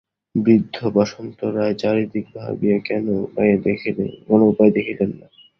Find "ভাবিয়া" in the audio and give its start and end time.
2.35-2.77